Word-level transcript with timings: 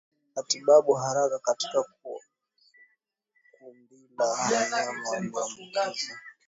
Matibabu 0.35 0.95
ya 0.95 1.01
haraka 1.01 1.39
katika 1.39 1.83
kundila 1.83 4.25
wanyama 4.27 4.57
walioambukizwa 5.09 6.17